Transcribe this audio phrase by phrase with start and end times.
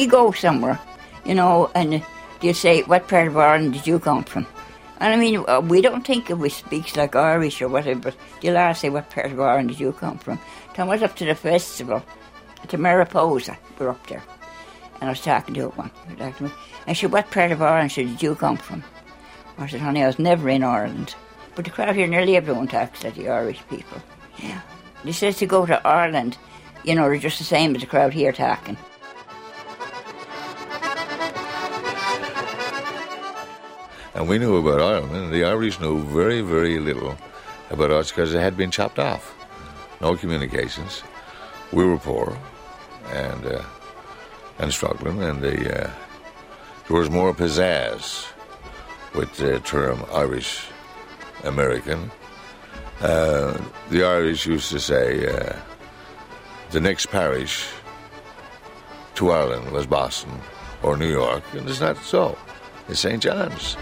[0.00, 0.80] we go somewhere,
[1.26, 2.02] you know, and
[2.40, 4.46] you say, what part of Ireland did you come from?
[4.98, 8.56] And I mean, uh, we don't think we speak like Irish or whatever, but you'll
[8.56, 10.38] ask, say, what part of Ireland did you come from?
[10.72, 12.02] Tom went up to the festival,
[12.68, 14.22] to Mariposa, we're up there.
[15.00, 18.34] And I was talking to one, and she said, what part of Ireland did you
[18.34, 18.82] come from?
[19.58, 21.14] I said, honey, I was never in Ireland.
[21.54, 24.00] But the crowd here, nearly everyone talks like the Irish people.
[24.38, 24.62] Yeah.
[25.04, 26.38] He says to go to Ireland,
[26.84, 28.78] you know, they're just the same as the crowd here talking.
[34.14, 37.16] And we knew about Ireland, and the Irish knew very, very little
[37.70, 39.34] about us because it had been chopped off.
[40.00, 41.02] No communications.
[41.72, 42.36] We were poor
[43.12, 43.62] and uh,
[44.58, 45.90] and struggling, and the, uh,
[46.88, 48.26] there was more pizzazz
[49.14, 50.66] with the term Irish
[51.44, 52.10] American.
[53.00, 53.58] Uh,
[53.90, 55.56] the Irish used to say uh,
[56.70, 57.68] the next parish
[59.14, 60.32] to Ireland was Boston
[60.82, 62.36] or New York, and it's not so.
[62.88, 63.22] It's St.
[63.22, 63.76] John's.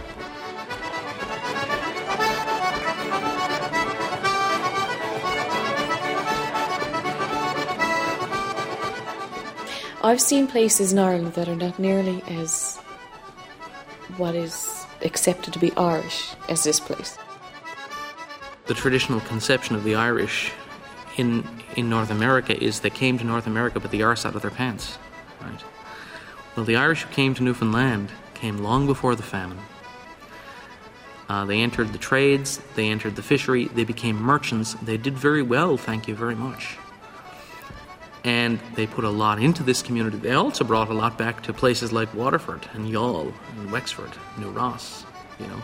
[10.08, 12.78] I've seen places in Ireland that are not nearly as
[14.16, 17.18] what is accepted to be Irish as this place.
[18.68, 20.50] The traditional conception of the Irish
[21.18, 24.40] in in North America is they came to North America but the arse out of
[24.40, 24.96] their pants.
[25.42, 25.62] Right.
[26.56, 29.58] Well, the Irish who came to Newfoundland came long before the famine.
[31.28, 34.72] Uh, they entered the trades, they entered the fishery, they became merchants.
[34.82, 36.78] They did very well, thank you very much
[38.24, 40.18] and they put a lot into this community.
[40.18, 44.50] They also brought a lot back to places like Waterford and Youghal and Wexford, New
[44.50, 45.04] Ross,
[45.38, 45.62] you know.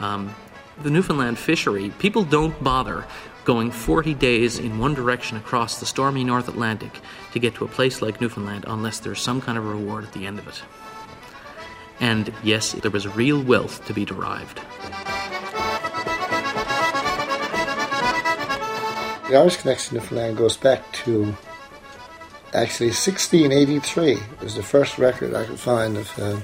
[0.00, 0.34] Um,
[0.82, 3.04] the Newfoundland fishery, people don't bother
[3.44, 7.00] going 40 days in one direction across the stormy North Atlantic
[7.32, 10.26] to get to a place like Newfoundland unless there's some kind of reward at the
[10.26, 10.62] end of it.
[12.00, 14.60] And yes, there was real wealth to be derived.
[19.28, 21.36] The Irish connection to Newfoundland goes back to
[22.54, 26.40] actually 1683 was the first record I could find of uh,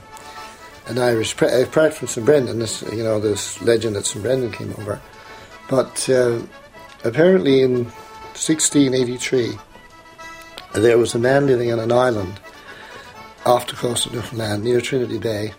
[0.87, 4.51] an Irish, uh, apart from St Brendan, this, you know, this legend that St Brendan
[4.51, 5.01] came over.
[5.69, 6.41] But uh,
[7.05, 9.57] apparently in 1683,
[10.75, 12.41] there was a man living on an island
[13.47, 15.53] off the coast of Newfoundland near Trinity Bay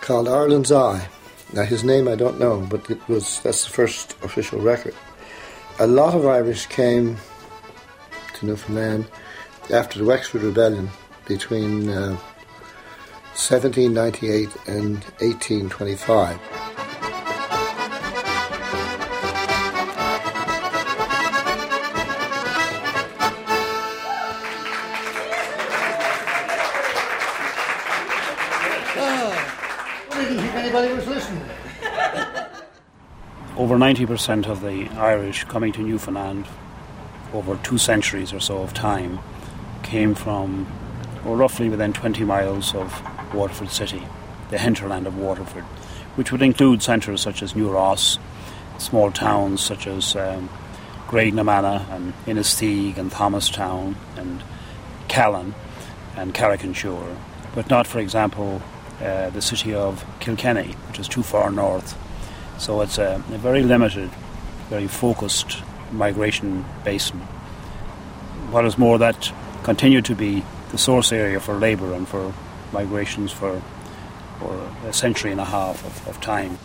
[0.00, 1.08] called Ireland's Eye.
[1.52, 4.94] Now his name I don't know, but it was that's the first official record.
[5.78, 7.16] A lot of Irish came
[8.34, 9.06] to Newfoundland
[9.70, 10.90] after the Wexford Rebellion
[11.26, 12.16] between uh,
[13.34, 16.38] 1798 and 1825.
[33.56, 36.46] Over 90% of the Irish coming to Newfoundland
[37.34, 39.18] over two centuries or so of time
[39.94, 40.66] came from
[41.24, 43.00] or roughly within 20 miles of
[43.32, 44.02] Waterford City,
[44.50, 45.62] the hinterland of Waterford,
[46.16, 48.18] which would include centres such as New Ross,
[48.78, 50.48] small towns such as um,
[51.06, 54.42] Graiguenamanagh and Inistioge and Thomastown and
[55.06, 55.54] Callan
[56.16, 57.16] and Carrick-on-Suir,
[57.54, 58.60] but not, for example,
[59.00, 61.96] uh, the city of Kilkenny, which is too far north.
[62.58, 64.10] So it's a, a very limited,
[64.70, 65.62] very focused
[65.92, 67.20] migration basin.
[68.50, 69.32] What is more, that
[69.64, 72.32] continued to be the source area for labour and for
[72.72, 73.60] migrations for,
[74.38, 76.58] for a century and a half of, of time.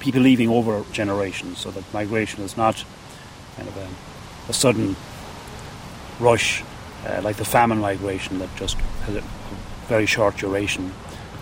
[0.00, 2.84] People leaving over generations, so that migration is not
[3.56, 3.88] kind of a,
[4.50, 4.96] a sudden
[6.18, 6.64] rush
[7.06, 9.20] uh, like the famine migration that just has a
[9.86, 10.92] very short duration.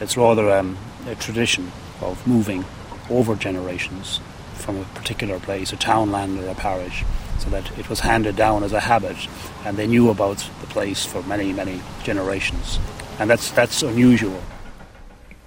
[0.01, 0.77] It's rather um,
[1.07, 1.71] a tradition
[2.01, 2.65] of moving
[3.09, 4.21] over generations
[4.55, 7.05] from a particular place, a townland or a parish,
[7.41, 9.17] so that it was handed down as a habit,
[9.65, 12.79] and they knew about the place for many, many generations,
[13.19, 14.41] and that's that's unusual.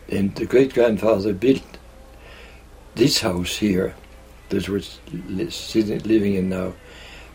[0.09, 1.63] And the great grandfather built
[2.95, 3.95] this house here
[4.49, 4.81] that we're
[5.99, 6.73] living in now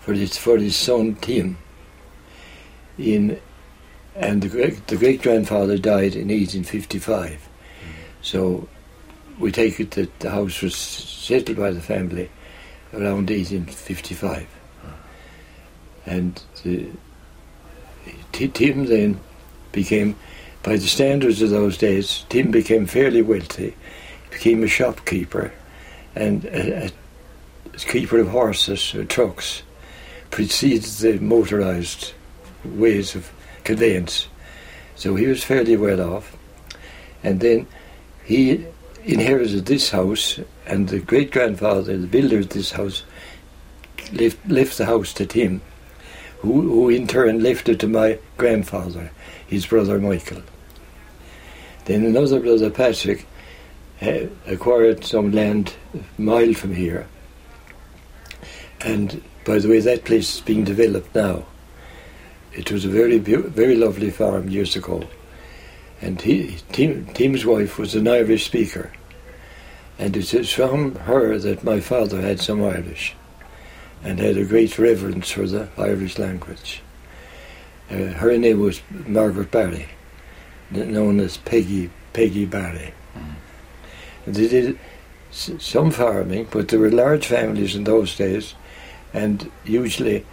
[0.00, 1.56] for his for his son Tim.
[2.98, 3.40] In
[4.16, 7.38] and the great the great grandfather died in 1855, mm.
[8.22, 8.68] so
[9.38, 12.28] we take it that the house was settled by the family
[12.92, 14.46] around 1855.
[16.06, 16.88] And the,
[18.32, 19.20] Tim then
[19.72, 20.16] became,
[20.62, 23.74] by the standards of those days, Tim became fairly wealthy,
[24.30, 25.52] became a shopkeeper
[26.14, 26.90] and a, a
[27.76, 29.62] keeper of horses or trucks,
[30.30, 32.12] preceded the motorised
[32.64, 33.30] ways of
[33.64, 34.28] conveyance.
[34.96, 36.36] So he was fairly well off.
[37.22, 37.66] And then
[38.24, 38.66] he
[39.08, 43.04] inherited this house, and the great grandfather, the builder of this house,
[44.12, 45.62] left, left the house to Tim,
[46.40, 49.10] who, who in turn left it to my grandfather,
[49.46, 50.42] his brother Michael.
[51.86, 53.26] Then another brother, Patrick,
[54.46, 57.06] acquired some land a mile from here.
[58.82, 61.46] And by the way, that place is being developed now.
[62.52, 65.02] It was a very, very lovely farm years ago.
[66.00, 68.92] And he, Tim, Tim's wife was an Irish speaker.
[69.98, 73.14] And it is from her that my father had some Irish
[74.04, 76.82] and had a great reverence for the Irish language.
[77.90, 79.86] Uh, her name was Margaret Barry,
[80.70, 82.92] known as Peggy Peggy Barry.
[83.16, 84.34] Mm.
[84.34, 84.78] They did
[85.30, 88.54] some farming, but there were large families in those days,
[89.12, 90.24] and usually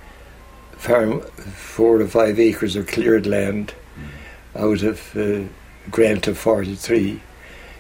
[0.74, 4.62] farm four or five acres of cleared land mm.
[4.62, 5.48] out of uh,
[5.90, 7.22] grant of 43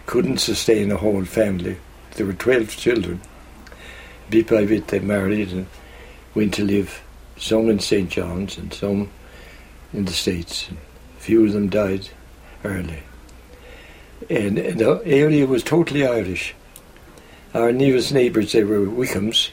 [0.06, 1.78] couldn't sustain a whole family.
[2.16, 3.22] There were 12 children.
[4.30, 5.68] Bit by bit they married and
[6.34, 7.02] went to live,
[7.38, 8.10] some in St.
[8.10, 9.10] John's and some
[9.94, 10.69] in the States.
[11.18, 12.10] A few of them died
[12.63, 13.04] early.
[14.30, 16.56] And, the area was totally Irish.
[17.54, 19.50] Our nearest neighbours, they were Wickhams.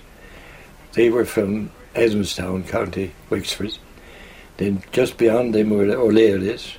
[0.94, 3.78] They were from Adamstown, County Wexford.
[4.56, 6.76] Then just beyond them were O'Learys.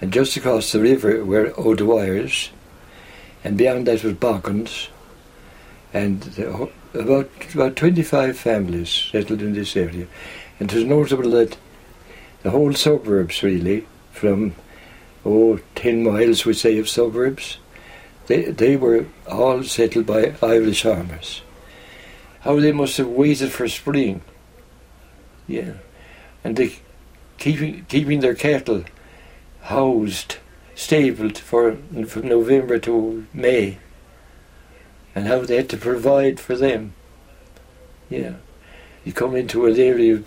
[0.00, 2.50] And just across the river were O'Dwyer's.
[3.44, 4.88] And beyond that was Boggins.
[5.92, 10.06] And about, about 25 families settled in this area.
[10.60, 11.56] And it was notable that
[12.42, 14.54] the whole suburbs, really, from
[15.24, 17.58] oh, 10 miles, we say, of suburbs,
[18.26, 21.42] they, they were all settled by Irish farmers.
[22.40, 24.20] How they must have waited for spring.
[25.46, 25.74] Yeah.
[26.44, 26.76] And they
[27.38, 28.84] keeping keeping their cattle
[29.62, 30.36] housed,
[30.78, 31.76] stabled for
[32.06, 33.78] from November to May.
[35.12, 36.92] And how they had to provide for them.
[38.08, 38.34] Yeah.
[39.04, 40.22] You come into an area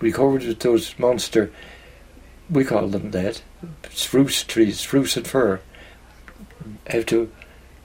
[0.00, 1.52] we covered with those monster
[2.50, 3.40] we call them that.
[3.90, 5.60] Spruce trees, spruce and fir.
[6.88, 7.32] Have to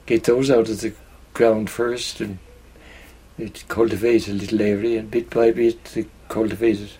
[0.06, 0.92] get those out of the
[1.32, 2.38] ground first and
[3.38, 6.90] it cultivate a little area and bit by bit they cultivated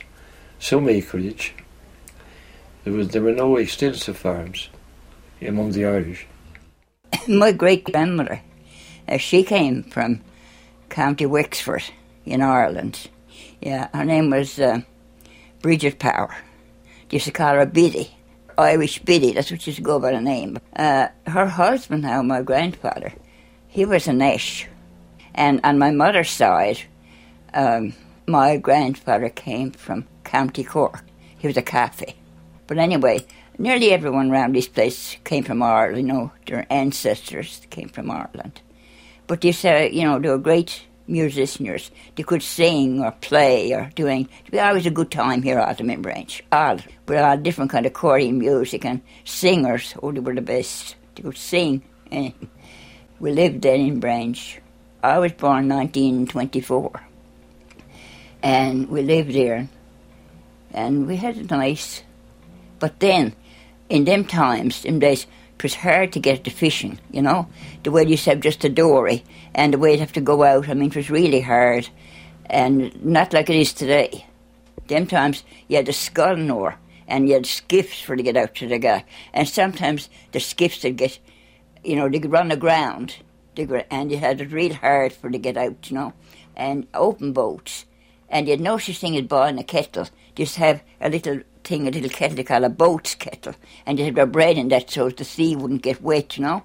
[0.61, 1.53] some acreage.
[2.85, 4.69] There was there were no extensive farms
[5.43, 6.27] among the Irish.
[7.29, 8.43] My great grandmother,
[9.09, 10.21] uh, she came from
[10.89, 11.85] County Wexford
[12.25, 13.09] in Ireland.
[13.61, 14.81] Yeah, her name was uh,
[15.61, 16.35] Bridget Power.
[17.11, 18.17] Used to call her Biddy.
[18.57, 20.59] Irish Biddy, that's what she used to go by the name.
[20.77, 23.13] Uh, her husband now, my grandfather,
[23.69, 24.67] he was a Nash.
[25.35, 26.81] And on my mother's side,
[27.55, 27.95] um,
[28.27, 31.05] my grandfather came from County Cork.
[31.39, 32.17] He was a cafe.
[32.67, 33.25] But anyway,
[33.61, 38.61] nearly everyone around this place came from Ireland, you know, their ancestors came from Ireland.
[39.27, 41.91] But they said, you know, they were great musicians.
[42.17, 44.29] They could sing or play or doing.
[44.47, 46.43] It was always a good time here at the Branch.
[46.51, 49.95] All with all different kind of choral music and singers.
[50.03, 50.97] Oh, they were the best.
[51.15, 51.83] They could sing.
[52.11, 52.33] And
[53.19, 54.61] we lived then in Branch.
[55.03, 56.93] I was born 1924,
[58.43, 59.67] and we lived there,
[60.75, 62.03] and we had it nice.
[62.79, 63.35] But then,
[63.91, 67.49] in them times, them days, it was hard to get to fishing, you know,
[67.83, 69.23] the way you said just a dory
[69.55, 70.71] and the way you'd have to go out.
[70.71, 71.91] I mean, it was really hard
[72.47, 74.25] and not like it is today.
[74.87, 76.51] Them times you had a sculling
[77.07, 79.05] and you had skiffs for to get out to the guy.
[79.35, 81.19] And sometimes the skiffs would get,
[81.85, 83.17] you know, they'd run aground
[83.91, 86.15] and you had it real hard for to get out, you know,
[86.57, 87.85] and open boats.
[88.29, 90.09] And you had no such thing as boiling a kettle.
[90.35, 93.55] Just have a little thing, a little kettle they call a boat's kettle,
[93.87, 96.65] and you had your bread in that so the sea wouldn't get wet, you know.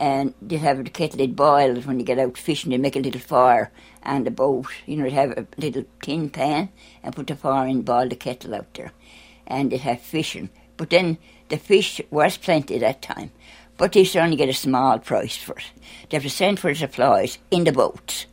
[0.00, 3.00] And you'd have the kettle it boiled when you get out fishing, you'd make a
[3.00, 3.70] little fire
[4.02, 6.70] and the boat, you know, you'd have a little tin pan
[7.02, 8.92] and put the fire in, boil the kettle out there.
[9.46, 10.50] And you'd have fishing.
[10.76, 13.32] But then the fish was plenty that time.
[13.76, 15.64] But they used to only get a small price for it.
[16.08, 18.26] They have to send for supplies in the boats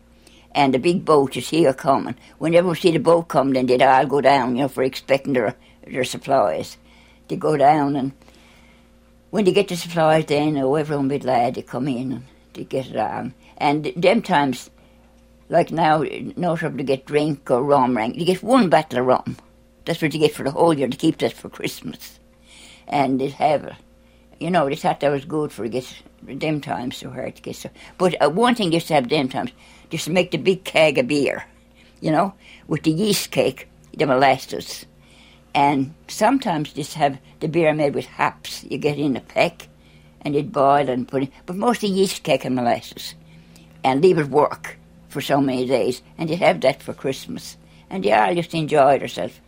[0.55, 2.15] and the big boat is here coming.
[2.38, 5.34] Whenever we see the boat come, then they'd all go down, you know, for expecting
[5.34, 5.53] their
[5.86, 6.77] their supplies.
[7.27, 8.12] They go down and
[9.32, 12.24] when they get the supplies then oh everyone be glad to come in and
[12.54, 13.34] to get it on.
[13.58, 14.70] And them times
[15.50, 16.04] like now
[16.36, 17.98] no trouble to get drink or rum.
[18.13, 19.38] You get one bottle of rum.
[19.86, 22.20] That's what you get for the whole year to keep that for Christmas.
[22.88, 23.77] And they'd have.
[24.39, 25.88] You know, they thought that was good for get
[26.22, 29.10] them times so hard to get so but uh, one thing they used to have
[29.10, 29.51] them times,
[29.89, 31.46] just to make the big keg of beer,
[32.01, 32.34] you know,
[32.68, 34.86] with the yeast cake, the molasses
[35.56, 38.66] And sometimes just have the beer made with hops.
[38.66, 39.70] You get in a peck
[40.20, 43.16] and you'd boil and put in, but mostly yeast cake and molasses.
[43.82, 46.02] And leave it work for so many days.
[46.18, 47.56] And you'd have that for Christmas.
[47.90, 49.40] And you all just enjoyed yourself.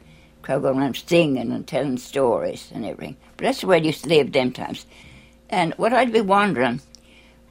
[0.44, 3.18] Crowd around singing and telling stories and everything.
[3.36, 4.86] But that's the way they used to live them times.
[5.50, 6.80] And what I'd be wondering,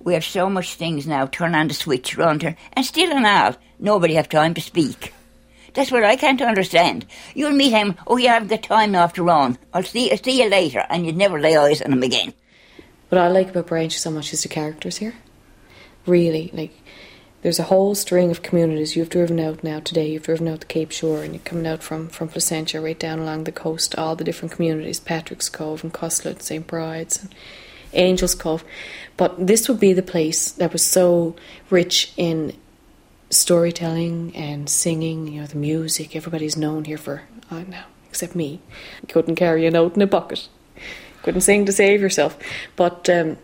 [0.01, 3.27] we have so much things now, turn on the switch, run, turn, and still and
[3.27, 5.13] all, nobody have time to speak.
[5.77, 7.05] That's what I can't understand.
[7.35, 9.59] You'll meet him, oh, you haven't got time after run.
[9.75, 12.33] I'll see, I'll see you later, and you'd never lay eyes on him again.
[13.11, 15.13] What I like about Branch so much is the characters here.
[16.07, 16.73] Really, like,
[17.43, 20.11] there's a whole string of communities you've driven out now today.
[20.11, 23.19] You've driven out the Cape Shore, and you're coming out from, from Placentia right down
[23.19, 26.67] along the coast, all the different communities Patrick's Cove and Cuslett, St.
[26.67, 27.35] Bride's, and
[27.93, 28.65] Angel's Cove.
[29.19, 31.37] But this would be the place that was so
[31.69, 32.55] rich in
[33.37, 36.17] storytelling and singing, you know, the music.
[36.17, 38.61] Everybody's known here for, oh, no, except me.
[39.09, 40.49] Couldn't carry a note in a bucket.
[41.23, 42.39] Couldn't sing to save yourself.
[42.77, 43.37] But um,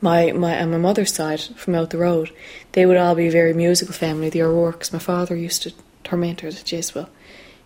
[0.00, 2.30] my, my, on my mother's side, from out the road,
[2.72, 4.92] they would all be a very musical family, the O'Rourke's.
[4.92, 5.72] My father used to
[6.04, 7.08] torment her at Jeswell.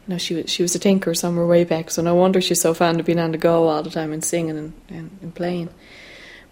[0.07, 2.61] You know, she was, she was a tinker somewhere way back, so no wonder she's
[2.61, 5.35] so fond of being on the go all the time and singing and, and, and
[5.35, 5.69] playing.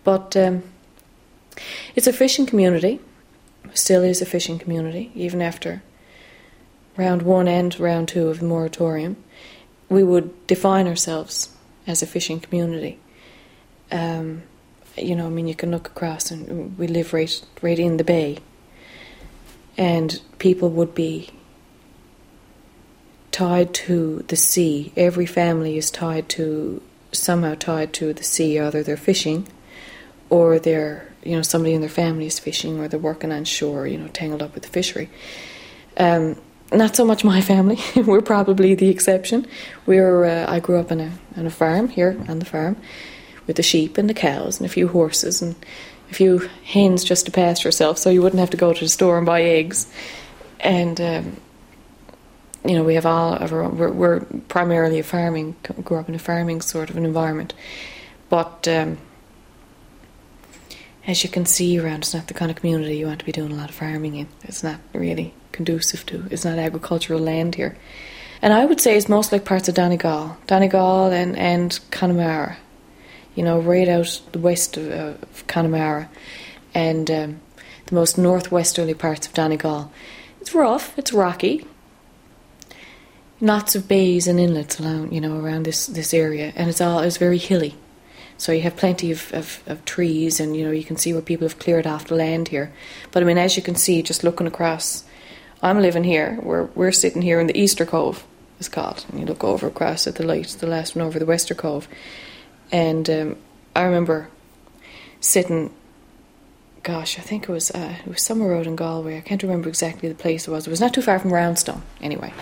[0.03, 0.64] But um,
[1.95, 3.00] it's a fishing community
[3.73, 5.83] still is a fishing community, even after
[6.97, 9.16] round one and round two of the moratorium.
[9.88, 11.54] We would define ourselves
[11.87, 12.99] as a fishing community.
[13.90, 14.42] Um,
[14.97, 18.04] you know, I mean, you can look across and we live right, right in the
[18.04, 18.38] bay,
[19.76, 21.30] and people would be
[23.33, 24.92] tied to the sea.
[24.97, 26.80] Every family is tied to
[27.11, 28.59] somehow tied to the sea.
[28.59, 29.49] Either they're fishing,
[30.31, 33.87] or they're you know somebody in their family is fishing or they're working on shore,
[33.87, 35.11] you know, tangled up with the fishery.
[35.97, 36.37] Um,
[36.73, 37.78] not so much my family.
[37.97, 39.47] We're probably the exception.
[39.87, 42.76] We're uh, I grew up on a on a farm here on the farm
[43.47, 45.54] with the sheep and the cows and a few horses and
[46.11, 48.88] a few hens just to pasture yourself, so you wouldn't have to go to the
[48.88, 49.90] store and buy eggs.
[50.61, 51.37] And um,
[52.64, 55.54] you know, we have all of our own, we're, we're, primarily a farming,
[55.85, 57.54] grew up in a farming sort of an environment,
[58.28, 58.66] but.
[58.69, 58.99] Um,
[61.07, 63.33] as you can see around, it's not the kind of community you want to be
[63.33, 64.29] doing a lot of farming in.
[64.43, 66.27] It's not really conducive to.
[66.31, 67.77] It's not agricultural land here,
[68.41, 72.57] and I would say it's most like parts of Donegal, Donegal and and Connemara.
[73.35, 76.09] You know, right out the west of, uh, of Connemara,
[76.73, 77.41] and um,
[77.87, 79.93] the most northwesterly parts of Donegal.
[80.41, 80.97] It's rough.
[80.99, 81.67] It's rocky.
[83.41, 87.01] Lots of bays and inlets around, you know, around this this area, and it's all
[87.01, 87.75] it's very hilly
[88.37, 91.23] so you have plenty of, of, of, trees, and you know you can see where
[91.23, 92.73] people have cleared off the land here.
[93.12, 95.05] But I mean, as you can see, just looking across,
[95.62, 96.38] I'm living here.
[96.43, 98.25] We're we're sitting here in the Easter Cove,
[98.59, 99.05] it's called.
[99.11, 101.88] And you look over across at the light, the last one over the Wester Cove,
[102.73, 103.37] and um,
[103.75, 104.29] I remember
[105.21, 105.73] sitting.
[106.83, 109.17] Gosh, I think it was uh, it was somewhere out in Galway.
[109.17, 110.67] I can't remember exactly the place it was.
[110.67, 112.33] It was not too far from Roundstone, anyway.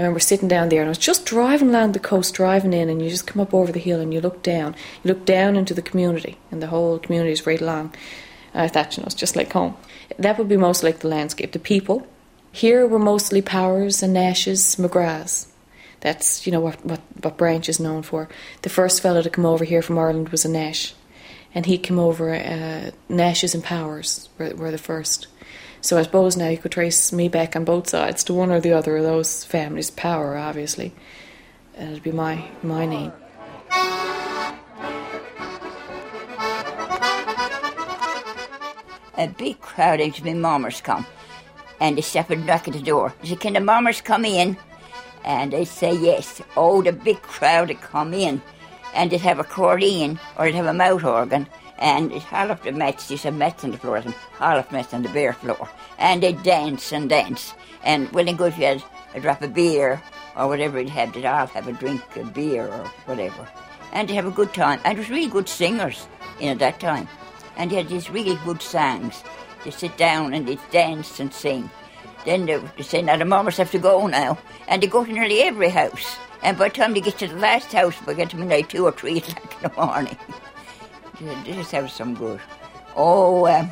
[0.00, 2.88] I remember sitting down there and I was just driving along the coast, driving in,
[2.88, 4.74] and you just come up over the hill and you look down.
[5.04, 7.94] You look down into the community, and the whole community is right along.
[8.54, 9.76] And I thought, you know, it's just like home.
[10.18, 11.52] That would be most like the landscape.
[11.52, 12.06] The people.
[12.50, 15.48] Here were mostly Powers and Nashes, McGraths.
[16.00, 18.28] That's, you know, what, what, what Branch is known for.
[18.62, 20.94] The first fellow to come over here from Ireland was a Nash.
[21.54, 25.26] And he came over, uh, Nashes and Powers were, were the first.
[25.82, 28.60] So I suppose now you could trace me back on both sides to one or
[28.60, 29.90] the other of those families.
[29.90, 30.92] Power, obviously.
[31.74, 33.12] And it'd be my my name.
[39.16, 41.06] A big crowd of me mummers come,
[41.80, 43.12] and they step and knock at the door.
[43.22, 44.56] They say, "Can the mummers come in?"
[45.24, 46.40] And they say yes.
[46.56, 48.40] Oh, the big crowd would come in,
[48.94, 51.46] and they'd have a accordion or they'd have a mouth organ,
[51.80, 54.92] and all of the mats, there's a mats on the floor, and all of mats
[54.92, 55.68] on the bare floor.
[55.98, 57.54] And they dance and dance.
[57.82, 58.84] And and good you had
[59.14, 60.02] a drop of beer
[60.36, 63.48] or whatever you'd have, they'd all have a drink of beer or whatever.
[63.92, 64.80] And they have a good time.
[64.84, 66.06] And it was really good singers
[66.38, 67.08] in at that time.
[67.56, 69.24] And they had these really good songs.
[69.64, 71.68] They sit down and they dance and sing.
[72.24, 74.38] Then they, they say, now the mummers have to go now.
[74.68, 76.16] And they go to nearly every house.
[76.42, 78.84] And by the time they get to the last house, we get to midnight two
[78.84, 80.16] or three o'clock in the morning.
[81.20, 82.40] This have some good.
[82.96, 83.70] Oh, um,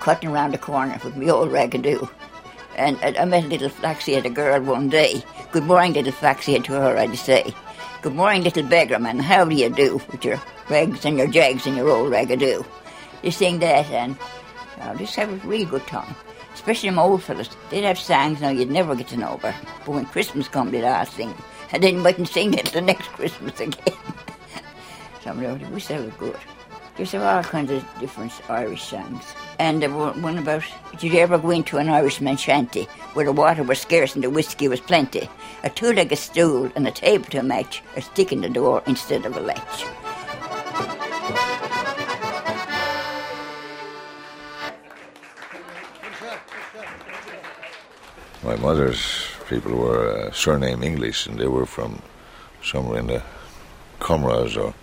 [0.00, 2.10] cutting around the corner with my old ragadoo.
[2.76, 5.22] And I, I met a little flaxy-headed girl one day.
[5.50, 7.54] Good morning, little flaxy-head to her, I'd say.
[8.02, 9.22] Good morning, little beggarman.
[9.22, 12.66] How do you do with your rags and your jags and your old ragadoo?
[13.22, 14.18] You sing that, and
[14.82, 16.14] uh, just have a really good time.
[16.52, 17.48] Especially them old fellas.
[17.70, 19.38] They'd have songs now you'd never get to know.
[19.40, 19.54] But
[19.86, 21.34] when Christmas come, they'd all sing
[21.72, 23.96] and then mightn't sing it the next Christmas again.
[25.24, 26.36] Somebody we said it was good.
[26.98, 29.24] There's all kinds of different Irish songs.
[29.58, 33.32] And there were one about, did you ever go into an Irishman's shanty where the
[33.32, 35.30] water was scarce and the whiskey was plenty?
[35.62, 39.34] A two-legged stool and a table to match, a stick in the door instead of
[39.34, 39.86] a latch.
[48.42, 52.02] My mother's people were uh, surname English, and they were from
[52.62, 53.22] somewhere in the
[54.00, 54.74] Comras or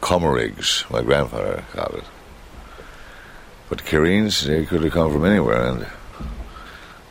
[0.00, 2.04] Comerigs, my grandfather called it.
[3.68, 5.86] But Kireens, they could have come from anywhere, and,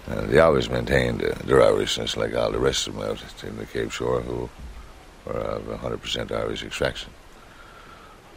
[0.07, 3.57] and they always maintained uh, their Irishness like all the rest of them out in
[3.57, 4.49] the Cape Shore who
[5.25, 7.11] were of 100% Irish extraction.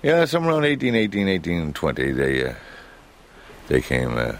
[0.02, 1.26] Yeah, somewhere around 1818,
[1.74, 2.54] 1820, they, uh,
[3.68, 4.32] they came, uh,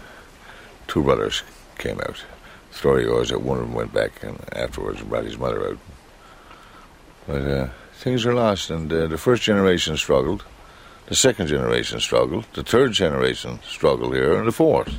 [0.87, 1.43] two brothers
[1.77, 2.23] came out.
[2.71, 5.77] The story goes that one of them went back and afterwards brought his mother out.
[7.27, 7.67] But uh,
[8.01, 10.43] things are lost, and uh, the first generation struggled,
[11.05, 14.91] the second generation struggled, the third generation struggled here, and the fourth.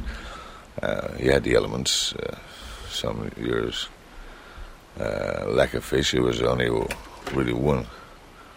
[0.80, 2.38] Uh, you had the elements, uh,
[2.88, 3.88] some years,
[5.00, 6.14] uh, lack of fish.
[6.14, 6.70] It was only
[7.32, 7.86] really one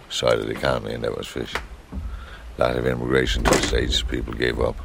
[0.10, 1.54] side of the economy, and that was fish.
[2.58, 4.76] A lot of immigration to the States, people gave up.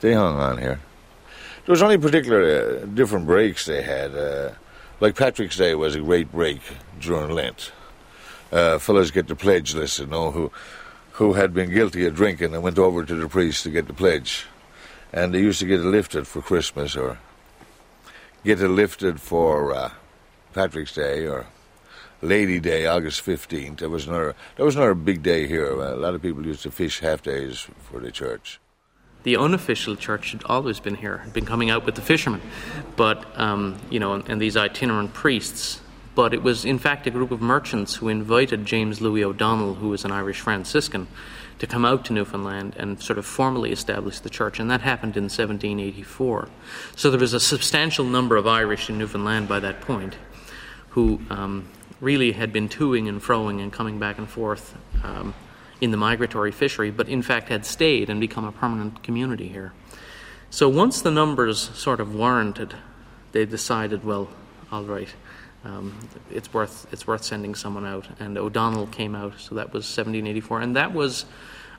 [0.00, 0.78] They hung on here.
[1.66, 2.42] There was only particular
[2.82, 4.14] uh, different breaks they had.
[4.14, 4.52] Uh,
[5.00, 6.60] like Patrick's Day was a great break
[7.00, 7.72] during Lent.
[8.52, 10.50] Uh, fellows get the pledge list, you know, who
[11.14, 13.92] who had been guilty of drinking and went over to the priest to get the
[13.92, 14.46] pledge.
[15.12, 17.18] And they used to get it lifted for Christmas or
[18.44, 19.90] get it lifted for uh,
[20.54, 21.46] Patrick's Day or
[22.20, 23.78] Lady Day, August 15th.
[23.78, 25.70] There was another, that was another big day here.
[25.70, 28.58] A lot of people used to fish half days for the church
[29.24, 32.42] the unofficial church had always been here, had been coming out with the fishermen,
[32.94, 35.80] but um, you know, and, and, these itinerant priests.
[36.14, 39.88] But it was in fact a group of merchants who invited James Louis O'Donel, who
[39.88, 41.08] was an Irish Franciscan,
[41.58, 45.16] to come out to Newfoundland and sort of formally establish the church, and that happened
[45.16, 46.48] in 1784.
[46.96, 50.16] So there was a substantial number of Irish in Newfoundland by that point,
[50.90, 51.68] who um,
[52.00, 54.76] really had been toing and froing and coming back and forth.
[55.02, 55.34] Um,
[55.80, 59.72] in the migratory fishery, but in fact had stayed and become a permanent community here.
[60.50, 62.74] So once the numbers sort of warranted,
[63.32, 64.28] they decided, well,
[64.70, 65.08] all right,
[65.64, 65.98] um,
[66.30, 68.06] it's worth it's worth sending someone out.
[68.20, 71.24] And O'Donel came out, so that was 1784, and that was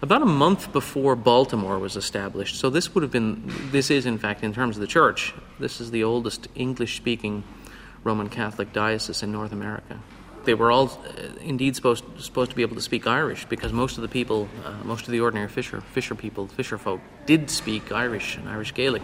[0.01, 2.55] about a month before Baltimore was established.
[2.59, 5.79] So this would have been this is in fact in terms of the church, this
[5.79, 7.43] is the oldest English-speaking
[8.03, 9.99] Roman Catholic diocese in North America
[10.45, 13.97] they were all uh, indeed supposed supposed to be able to speak Irish because most
[13.97, 17.91] of the people, uh, most of the ordinary fisher fisher people, fisher folk, did speak
[17.91, 19.01] Irish and Irish Gaelic.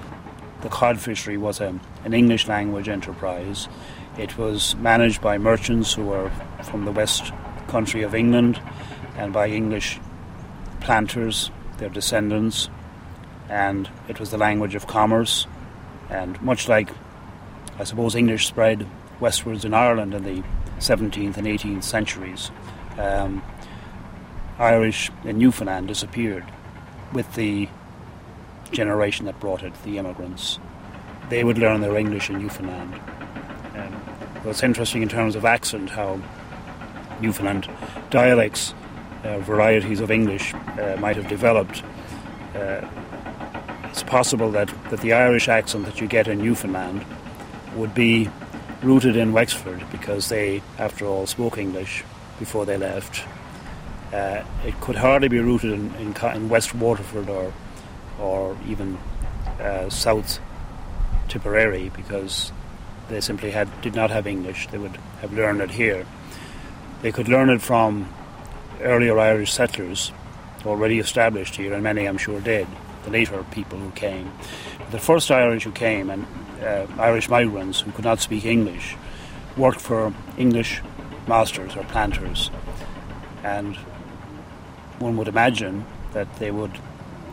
[0.62, 3.68] The cod fishery was a, an English language enterprise.
[4.18, 6.30] It was managed by merchants who were
[6.64, 7.32] from the west
[7.68, 8.62] country of England
[9.18, 10.00] and by English
[10.82, 12.70] planters, their descendants,
[13.50, 15.48] and it was the language of commerce.
[16.10, 16.90] And much like,
[17.80, 18.86] I suppose, English spread
[19.20, 20.44] westwards in Ireland in the
[20.80, 22.52] 17th and 18th centuries,
[22.98, 23.42] um,
[24.60, 26.46] Irish in Newfoundland disappeared
[27.14, 27.70] with the
[28.72, 30.60] generation that brought it, the immigrants.
[31.30, 33.00] They would learn their English in Newfoundland.
[34.44, 36.20] Um, it's interesting in terms of accent how
[37.22, 37.70] Newfoundland
[38.10, 38.74] dialects,
[39.24, 41.84] uh, varieties of English uh, might have developed.
[42.56, 42.88] Uh,
[43.86, 47.06] it's possible that, that the Irish accent that you get in Newfoundland
[47.76, 48.30] would be
[48.82, 52.04] rooted in Wexford because they, after all, spoke English
[52.40, 53.24] before they left.
[54.12, 57.54] Uh, it could hardly be rooted in, in, in West Waterford or,
[58.20, 58.98] or even
[59.60, 60.40] uh, South
[61.30, 62.52] Tipperary because
[63.12, 64.68] they simply had, did not have English.
[64.68, 66.06] They would have learned it here.
[67.02, 68.12] They could learn it from
[68.82, 70.12] earlier Irish settlers
[70.66, 72.68] already established here, and many I'm sure did,
[73.04, 74.32] the later people who came.
[74.92, 76.26] The first Irish who came, and
[76.62, 78.96] uh, Irish migrants who could not speak English
[79.58, 80.82] worked for English
[81.28, 82.52] masters or planters,
[83.44, 83.76] and
[85.00, 86.78] one would imagine that they would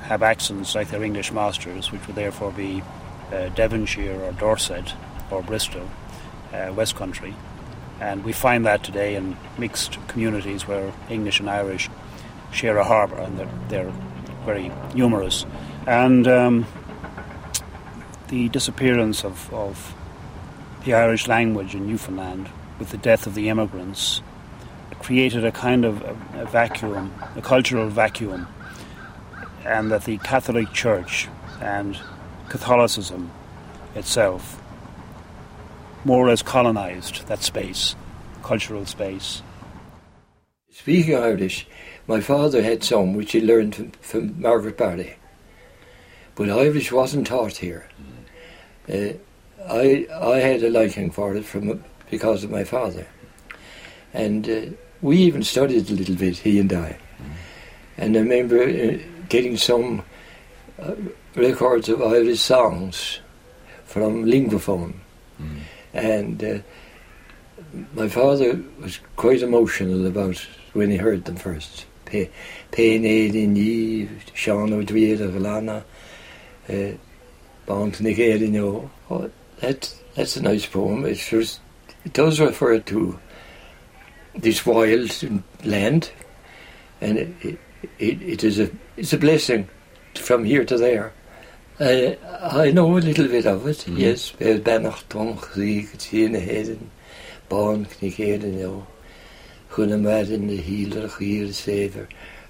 [0.03, 2.83] have accents like their English masters, which would therefore be
[3.33, 4.95] uh, Devonshire or Dorset
[5.31, 5.89] or Bristol,
[6.53, 7.35] uh, West Country.
[8.01, 11.89] And we find that today in mixed communities where English and Irish
[12.53, 13.93] share a harbour, and they're, they're
[14.45, 15.45] very numerous.
[15.87, 16.67] And um,
[18.29, 19.95] the disappearance of, of
[20.85, 24.23] the Irish language in Newfoundland with the death of the immigrants
[25.01, 28.47] created a kind of a, a vacuum, a cultural vacuum,
[29.65, 31.29] and that the Catholic Church
[31.61, 31.99] and
[32.49, 33.31] Catholicism
[33.95, 34.61] itself
[36.05, 37.95] more or less colonized that space
[38.49, 39.43] cultural space.
[40.71, 41.67] Speaking Irish,
[42.07, 45.17] my father had some which he learned from, from Margaret Barry.
[46.35, 47.89] But Irish wasn't taught here.
[48.89, 49.13] Uh,
[49.69, 53.07] I I had a liking for it from because of my father,
[54.15, 54.61] and uh,
[55.03, 56.97] we even studied a little bit, he and I.
[57.99, 60.05] And I remember uh, getting some
[60.79, 60.95] uh,
[61.35, 63.21] records of Irish songs
[63.85, 64.95] from Linguaphone,
[65.43, 65.61] mm.
[65.93, 66.59] And uh,
[67.95, 70.37] my father was quite emotional about
[70.73, 71.87] when he heard them first.
[72.05, 72.29] Pe
[72.73, 74.73] Aid in Eve, Sean
[78.49, 78.91] know.
[79.61, 81.05] That, that's a nice poem.
[81.05, 81.61] It, just,
[82.05, 83.19] it does refer to
[84.35, 85.11] this wild
[85.65, 86.11] land,
[87.01, 87.59] and it,
[87.99, 89.69] it, it is a it's a blessing
[90.15, 91.13] from here to there.
[91.81, 93.77] I I know a little bit of it.
[93.77, 93.99] Mm-hmm.
[93.99, 96.89] Yes, Benach Tonch, the Tina Heden,
[97.49, 98.85] Born Kniheden, jo.
[99.71, 102.09] Chunna med in the healer, hier saver,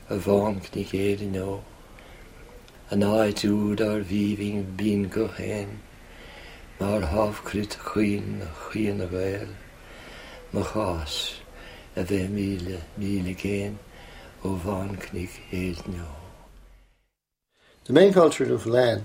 [0.09, 1.63] a Vorn Kniheden, jo.
[2.91, 5.81] An eye to our weaving bean go hen.
[6.81, 9.49] Mar hafcrit chuin chuin a bhil,
[10.53, 11.35] mar chás
[11.97, 13.77] a bheith míle míle géin
[14.43, 16.15] ó bhancnig éadneo.
[17.85, 19.05] The main culture of Newfoundland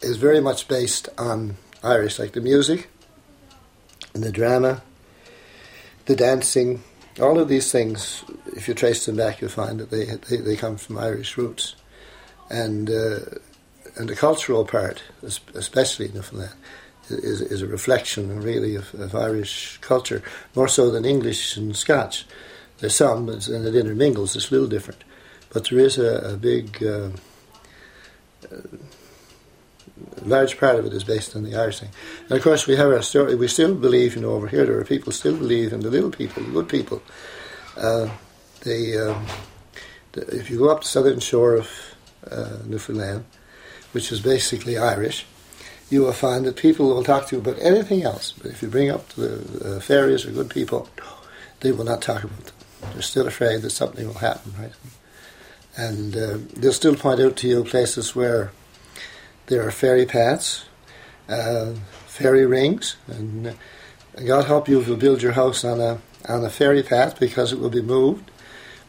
[0.00, 2.88] is very much based on Irish, like the music
[4.14, 4.82] and the drama,
[6.06, 6.82] the dancing,
[7.20, 10.56] all of these things, if you trace them back, you'll find that they, they, they
[10.56, 11.74] come from Irish roots.
[12.50, 13.18] And uh,
[13.98, 16.54] and the cultural part, especially in Newfoundland,
[17.10, 20.22] is, is a reflection really of, of, Irish culture,
[20.54, 22.24] more so than English and Scotch.
[22.78, 25.02] There's some, and it intermingles, it's a little different.
[25.50, 27.10] But there is a, a big, uh,
[28.52, 28.60] uh,
[30.22, 31.90] large part of it is based on the Irish thing.
[32.28, 34.78] And of course, we have our story, we still believe, you know, over here, there
[34.78, 37.02] are people still believe in the little people, the good people.
[37.76, 38.08] Uh,
[38.66, 39.26] um,
[40.12, 41.70] the, if you go up the southern shore of
[42.30, 43.24] uh, Newfoundland,
[43.92, 45.26] which is basically Irish,
[45.90, 48.32] you will find that people will talk to you about anything else.
[48.32, 50.88] But if you bring up the uh, fairies or good people,
[51.60, 52.54] they will not talk about them.
[52.92, 54.72] They're still afraid that something will happen, right?
[55.76, 58.52] And uh, they'll still point out to you places where
[59.48, 60.66] there are fairy paths,
[61.28, 61.74] uh,
[62.06, 63.56] fairy rings, and
[64.26, 67.52] God help you if you build your house on a on a fairy path because
[67.52, 68.30] it will be moved.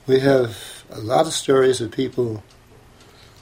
[0.08, 2.44] We have a lot of stories of people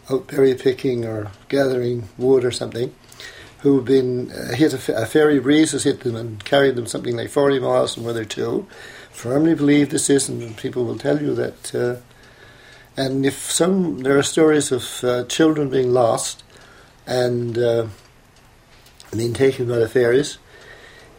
[0.10, 2.94] out berry picking or gathering wood or something,
[3.60, 7.18] who've been uh, hit a, a fairy breeze has hit them and carried them something
[7.18, 8.68] like 40 miles from where they're to.
[9.12, 11.76] Firmly believe this is, and people will tell you that.
[11.76, 11.96] Uh,
[13.00, 16.44] and if some, there are stories of uh, children being lost
[17.08, 17.88] and uh,
[19.68, 20.38] by the fairies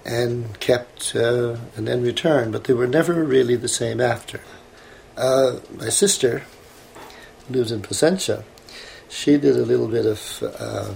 [0.04, 4.40] and kept uh, and then returned, but they were never really the same after.
[5.16, 6.44] Uh, my sister
[7.50, 8.44] lives in Placentia
[9.08, 10.92] she did a little bit of uh,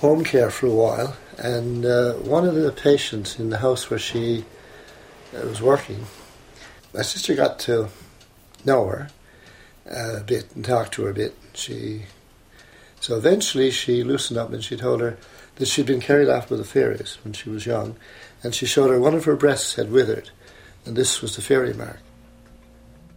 [0.00, 3.98] home care for a while, and uh, one of the patients in the house where
[3.98, 4.44] she
[5.36, 6.04] uh, was working,
[6.92, 7.88] my sister got to
[8.64, 9.10] know her
[9.90, 11.34] uh, a bit and talk to her a bit.
[11.54, 12.02] She
[13.02, 15.18] so eventually she loosened up and she told her
[15.56, 17.96] that she'd been carried off by the fairies when she was young,
[18.42, 20.30] and she showed her one of her breasts had withered,
[20.86, 21.98] and this was the fairy mark.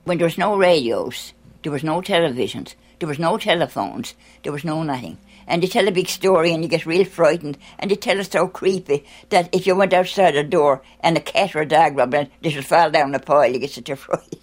[0.03, 4.15] When there was no radios, there was no televisions, there was no telephones.
[4.43, 5.17] There was no nothing.
[5.47, 7.57] And they tell a big story and you get real frightened.
[7.77, 11.21] And they tell it so creepy that if you went outside the door and a
[11.21, 13.89] cat or a dog robbed it, they should fall down the pile, you get such
[13.89, 14.39] a fright.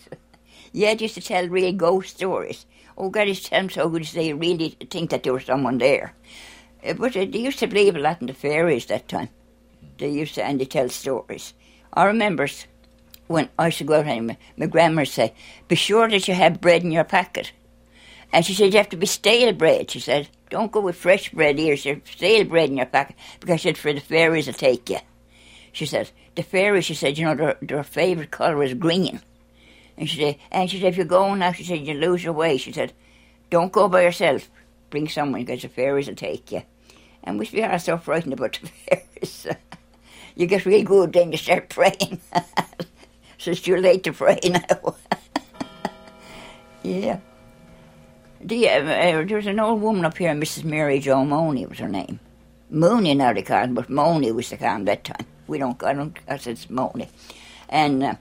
[0.72, 2.66] yeah, they used to tell real ghost stories.
[3.02, 6.14] Oh, God, it's tell them so good they really think that there was someone there.
[6.96, 9.28] But they used to believe a lot in the fairies that time.
[9.98, 11.52] They used to, and they tell stories.
[11.92, 12.46] I remember
[13.26, 15.34] when I used to go out and my, my grandma say,
[15.66, 17.50] be sure that you have bread in your pocket.
[18.32, 19.90] And she said, you have to be stale bread.
[19.90, 21.76] She said, don't go with fresh bread here.
[21.76, 24.88] She said, stale bread in your packet because she said, for the fairies will take
[24.88, 24.98] you.
[25.72, 29.20] She said, the fairies, she said, you know, their, their favourite colour is green.
[29.96, 32.32] And she said, and she said, if you're going now, she said, you lose your
[32.32, 32.56] way.
[32.56, 32.92] She said,
[33.50, 34.50] don't go by yourself.
[34.90, 36.62] Bring someone because the fairies will take you.
[37.24, 39.46] And we are so frightened about the fairies.
[40.34, 42.20] you get real good, then you start praying.
[43.38, 44.96] so it's too late to pray now.
[46.82, 47.20] yeah.
[48.40, 50.64] The, uh, uh, there was an old woman up here, Mrs.
[50.64, 52.18] Mary Jo Money was her name.
[52.70, 55.26] Mooney now they call but Mooney was the call that time.
[55.46, 57.08] We don't, I don't, I said it's Money.
[57.68, 58.14] And uh,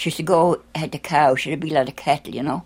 [0.00, 2.64] she used to go, had the cow, she'd be like a cattle, you know.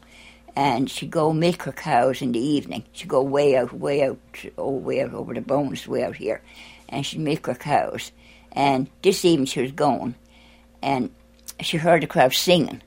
[0.55, 2.85] And she'd go milk her cows in the evening.
[2.93, 4.21] She'd go way out, way out,
[4.57, 6.43] oh, way out over the bones, way out here.
[6.89, 8.13] And she'd milk her cows.
[8.53, 10.15] And this evening she was going.
[10.81, 11.11] and
[11.61, 12.83] she heard the crowd singing,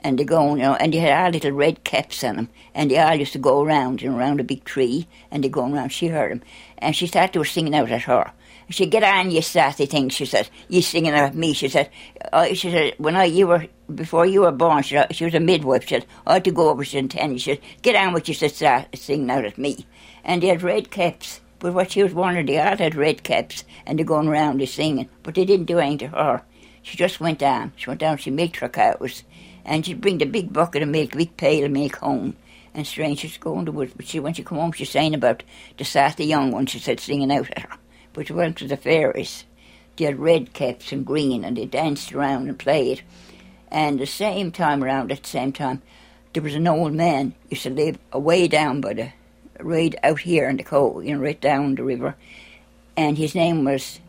[0.00, 2.90] and they going, you know, and they had all little red caps on them, and
[2.90, 5.74] they all used to go around, you know, around a big tree, and they going
[5.74, 5.90] around.
[5.90, 6.42] She heard them,
[6.78, 8.32] and she thought they were singing out at her.
[8.68, 10.48] She "Get on, you sassy thing," she said.
[10.68, 11.88] "You singing at me?" She said.
[12.32, 15.34] Oh, she said, "When I you were before you were born," she, said, she was
[15.34, 15.84] a midwife.
[15.84, 18.28] She said, "I had to go over." She said, "Ten." She said, "Get on with
[18.28, 19.86] you," said, singing out at me,
[20.24, 21.40] and they had red caps.
[21.60, 24.68] But what she was wondering, they all had red caps, and they're going round and
[24.68, 26.42] singing, but they didn't do anything to her.
[26.82, 27.72] She just went down.
[27.76, 28.16] She went down.
[28.16, 29.22] She milked her cows,
[29.64, 32.34] and she'd bring the big bucket of milk, big pail of milk home.
[32.74, 33.94] And strange, she's going to woods.
[33.96, 35.44] But she, when she come home, she's saying about
[35.78, 36.66] the sassy young one.
[36.66, 37.78] She said singing out at her
[38.16, 39.44] which went to the fairies.
[39.96, 43.02] They had red caps and green, and they danced around and played.
[43.70, 45.82] And the same time around, at the same time,
[46.32, 49.12] there was an old man used to live away down by the,
[49.60, 52.14] right out here in the cove, you know, right down the river.
[52.96, 54.00] And his name was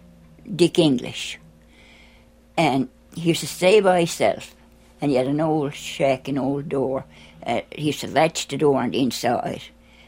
[0.55, 1.39] Dick English.
[2.57, 4.55] And he used to stay by himself,
[5.01, 7.05] and he had an old shack, an old door.
[7.45, 9.63] Uh, he used to latch the door on the inside,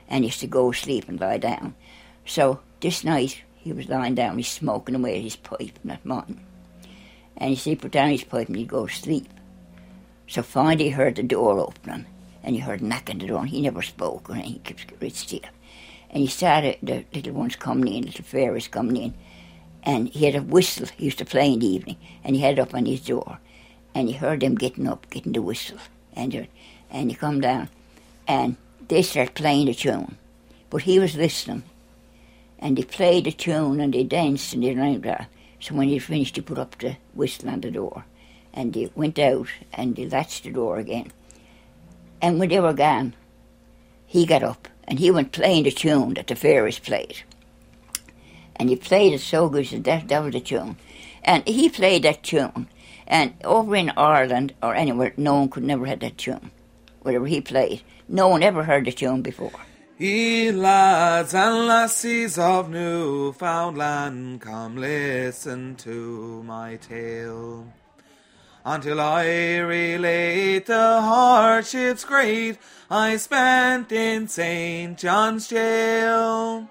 [0.07, 1.75] and he used to go sleep and lie down.
[2.25, 6.39] So this night he was lying down, he's smoking away his pipe, not mine.
[7.37, 9.27] And he said he put down his pipe and he'd go to sleep.
[10.27, 12.05] So finally he heard the door opening
[12.43, 15.41] and he heard knocking the door and he never spoke and he kept right still.
[16.09, 19.13] And he started the little ones coming in, little fairies coming in,
[19.83, 22.57] and he had a whistle he used to play in the evening, and he had
[22.57, 23.39] it up on his door,
[23.93, 25.77] and he heard them getting up, getting the whistle,
[26.13, 26.43] and uh,
[26.89, 27.69] and he come down,
[28.27, 30.17] and they start playing the tune,
[30.69, 31.63] but he was listening,
[32.59, 35.29] and they played a tune and they danced and they ran that.
[35.59, 38.05] So when he finished, he put up the whistle on the door,
[38.53, 41.11] and they went out and they latched the door again.
[42.21, 43.15] And when they were gone,
[44.05, 47.23] he got up and he went playing the tune that the fairies played.
[48.55, 50.77] And he played it so good, that, that was the tune.
[51.23, 52.67] And he played that tune.
[53.07, 56.51] And over in Ireland or anywhere, no one could never have that tune.
[57.01, 59.51] Whatever he played, no one ever heard the tune before.
[60.01, 67.65] Ye lads and lassies of Newfoundland, come listen to my tale.
[68.63, 72.59] Until I relate the hardships great
[72.89, 74.97] I spent in St.
[74.97, 76.69] John's jail.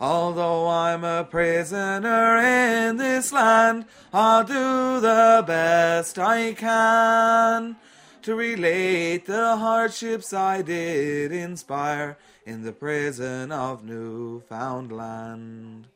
[0.00, 7.74] Although I'm a prisoner in this land, I'll do the best I can
[8.22, 15.86] to relate the hardships I did inspire in the prison of Newfoundland.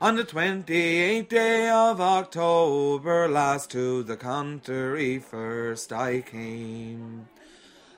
[0.00, 7.28] On the twenty-eighth day of October last to the country first I came.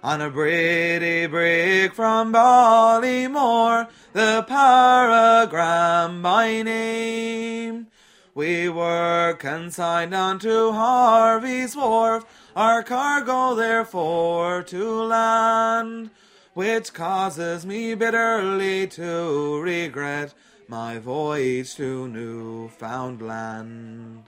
[0.00, 7.88] On a pretty brig from Ballymore, the Paragram by name.
[8.32, 16.10] We were consigned unto Harvey's wharf, our cargo therefore to land
[16.58, 20.34] which causes me bitterly to regret
[20.66, 24.24] my voyage to Newfoundland.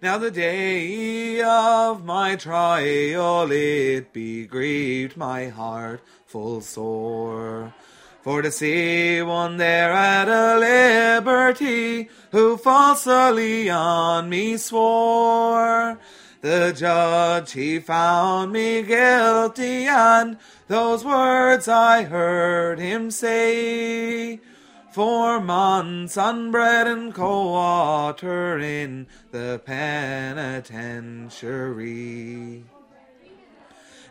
[0.00, 7.74] Now the day of my trial it begrieved my heart full sore.
[8.22, 15.98] For to see one there at a liberty who falsely on me swore,
[16.44, 20.36] the judge he found me guilty, and
[20.68, 24.40] those words I heard him say.
[24.92, 32.64] Four months on bread and cold water in the penitentiary.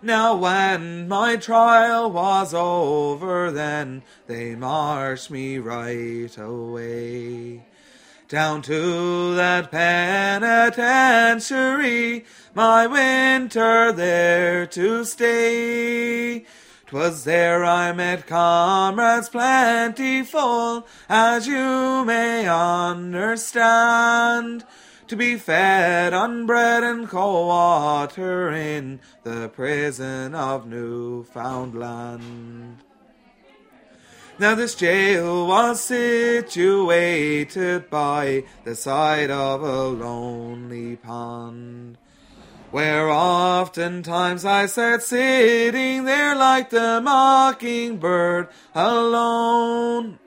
[0.02, 7.64] Now when my trial was over, then they marched me right away
[8.34, 16.44] down to that penitentiary, my winter there to stay.
[16.88, 24.66] 'Twas there I met comrades plentiful, as you may understand,
[25.06, 32.80] to be fed on bread and cold water in the prison of Newfoundland.
[34.44, 41.98] Now this jail was situated by the side of a lonely pond,
[42.70, 50.20] where oftentimes I sat sitting there like the mockingbird alone.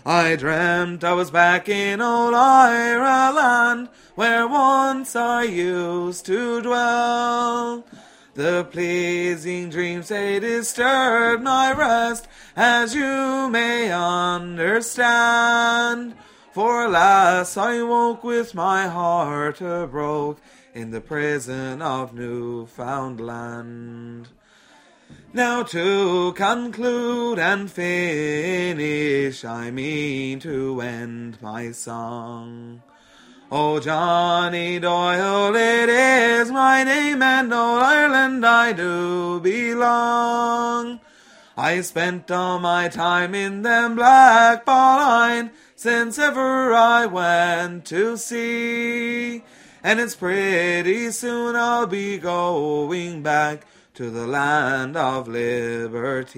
[0.05, 7.85] I dreamt I was back in old Ireland where once I used to dwell.
[8.35, 16.15] The pleasing dreams they disturbed my rest, as you may understand.
[16.53, 20.41] For alas, I woke with my heart a broke
[20.73, 24.29] in the prison of Newfoundland.
[25.35, 32.81] Now to conclude and finish, I mean to end my song.
[33.55, 41.01] Oh, Johnny Doyle, it is my name, and old Ireland I do belong.
[41.55, 49.45] I spent all my time in them black line since ever I went to sea.
[49.85, 56.33] And it's pretty soon I'll be going back to the land of liberty.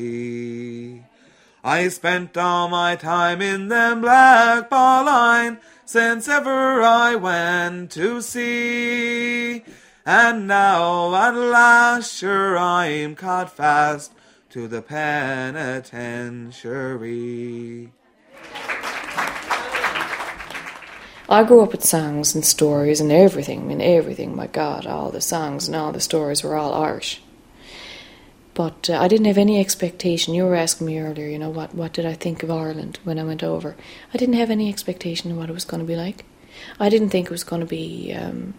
[1.63, 9.65] I spent all my time in them black line since ever I went to sea.
[10.07, 14.13] And now at last sure I'm caught fast
[14.51, 15.93] to the penitentiary.
[21.27, 23.67] I grew up with songs and stories and everything.
[23.67, 24.37] Mean, everything.
[24.37, 27.24] My God, all the songs and all the stories were all Irish.
[28.55, 30.33] But uh, I didn't have any expectation.
[30.33, 33.19] You were asking me earlier, you know, what, what did I think of Ireland when
[33.19, 33.75] I went over?
[34.13, 36.25] I didn't have any expectation of what it was going to be like.
[36.79, 38.55] I didn't think it was going to be um,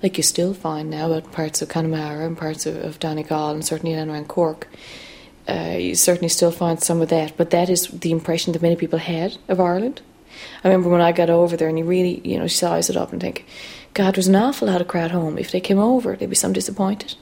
[0.00, 3.64] like you still find now at parts of Connemara and parts of, of Donegal and
[3.64, 4.68] certainly in around Cork.
[5.48, 8.76] Uh, you certainly still find some of that, but that is the impression that many
[8.76, 10.02] people had of Ireland.
[10.62, 13.12] I remember when I got over there and you really, you know, size it up
[13.12, 13.44] and think,
[13.94, 15.38] God, there's an awful lot of crowd home.
[15.38, 17.16] If they came over, they'd be some disappointed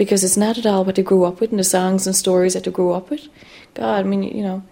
[0.00, 2.54] because it's not at all what they grew up with and the songs and stories
[2.54, 3.28] that they grew up with.
[3.74, 4.62] God, I mean, you know,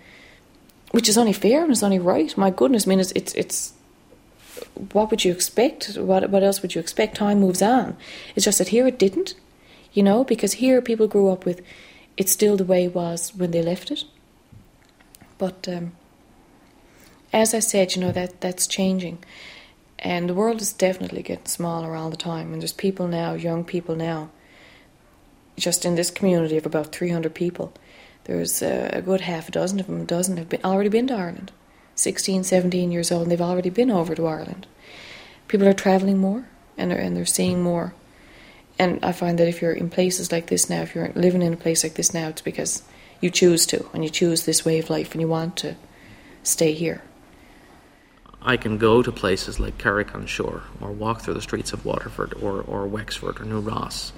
[0.92, 2.34] which is only fair and it's only right.
[2.38, 3.74] My goodness, I mean, it's it's, it's
[4.92, 5.98] what would you expect?
[5.98, 7.18] What what else would you expect?
[7.18, 7.94] Time moves on.
[8.34, 9.34] It's just that here it didn't,
[9.92, 11.60] you know, because here people grew up with
[12.16, 14.04] it's still the way it was when they left it.
[15.36, 15.92] But um,
[17.34, 19.18] as I said, you know that that's changing,
[19.98, 22.54] and the world is definitely getting smaller all the time.
[22.54, 24.30] And there's people now, young people now,
[25.58, 27.72] just in this community of about 300 people,
[28.24, 31.06] there's uh, a good half a dozen of them, a dozen have been, already been
[31.08, 31.52] to Ireland.
[31.94, 34.66] 16, 17 years old, and they've already been over to Ireland.
[35.48, 37.92] People are travelling more and they're, and they're seeing more.
[38.78, 41.52] And I find that if you're in places like this now, if you're living in
[41.52, 42.82] a place like this now, it's because
[43.20, 45.74] you choose to, and you choose this way of life, and you want to
[46.44, 47.02] stay here.
[48.40, 51.84] I can go to places like Carrick on Suir or walk through the streets of
[51.84, 54.12] Waterford, or, or Wexford, or New Ross,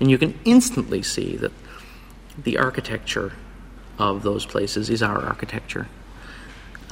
[0.00, 1.52] and you can instantly see that
[2.36, 3.32] the architecture
[3.98, 5.88] of those places is our architecture.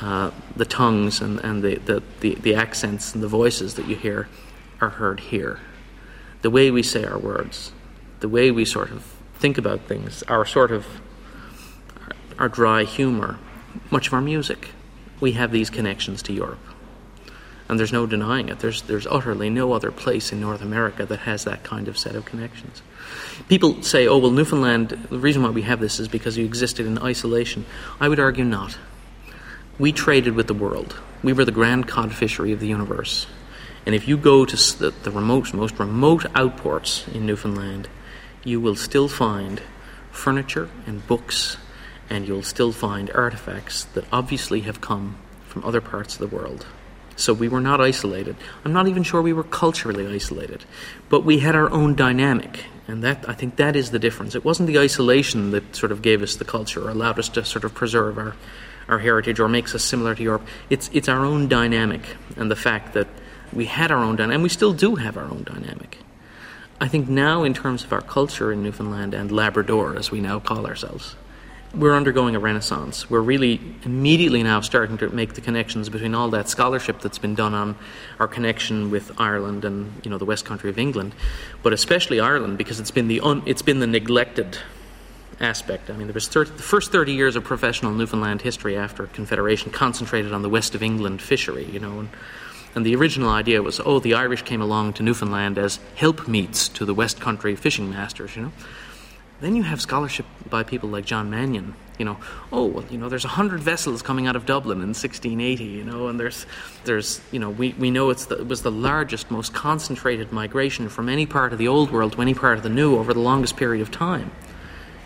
[0.01, 3.97] Uh, the tongues and, and the, the, the, the, accents and the voices that you
[3.97, 4.29] hear
[4.81, 5.61] are heard here.
[6.41, 7.73] The way we say our words,
[8.21, 10.87] the way we sort of think about things, our sort of
[12.39, 13.39] our dry humor,
[13.91, 14.71] much of our music,
[15.21, 16.59] we have these connections to Europe.
[17.71, 18.59] And there's no denying it.
[18.59, 22.17] There's, there's utterly no other place in North America that has that kind of set
[22.17, 22.83] of connections.
[23.49, 26.85] People say, oh, well, Newfoundland, the reason why we have this is because you existed
[26.85, 27.65] in isolation.
[28.01, 28.77] I would argue not.
[29.79, 30.97] We traded with the world.
[31.23, 33.29] We were the grand cod fishery of the universe.
[33.87, 37.89] And if you go to the, the remote, most remote outports in Newfoundland,
[38.43, 39.63] you will still find
[40.11, 41.57] furniture and books,
[42.11, 46.67] and you'll still find artifacts that obviously have come from other parts of the world.
[47.17, 48.37] So we were not isolated.
[48.65, 50.65] I'm not even sure we were culturally isolated,
[51.09, 52.65] but we had our own dynamic.
[52.89, 54.35] And that I think that is the difference.
[54.35, 57.45] It wasn't the isolation that sort of gave us the culture or allowed us to
[57.45, 58.35] sort of preserve our,
[58.89, 60.47] our heritage or makes us similar to Europe.
[60.71, 62.01] It's it's our own dynamic
[62.37, 63.07] and the fact that
[63.53, 65.99] we had our own dynamic and we still do have our own dynamic.
[66.81, 70.41] I think now in terms of our culture in Newfoundland and Labrador as we now
[70.41, 71.15] call ourselves,
[71.75, 73.09] we're undergoing a renaissance.
[73.09, 77.35] We're really immediately now starting to make the connections between all that scholarship that's been
[77.35, 77.77] done on
[78.19, 81.15] our connection with Ireland and you know the West Country of England,
[81.63, 84.59] but especially Ireland because it's been the un, it's been the neglected
[85.41, 85.91] aspect.
[85.91, 89.71] I mean, there was 30, the first 30 years of professional Newfoundland history after Confederation
[89.71, 92.09] concentrated on the West of England fishery, you know, and,
[92.75, 96.85] and the original idea was, oh, the Irish came along to Newfoundland as helpmeets to
[96.85, 98.53] the West Country fishing masters, you know
[99.41, 101.75] Then you have scholarship by people like John Mannion.
[101.99, 102.17] You know,
[102.53, 105.65] oh well, you know, there's hundred vessels coming out of Dublin in 1680.
[105.65, 106.47] You know, and there's,
[106.85, 110.89] there's, you know, we, we know it's the, it was the largest, most concentrated migration
[110.89, 113.21] from any part of the old world to any part of the new over the
[113.21, 114.31] longest period of time.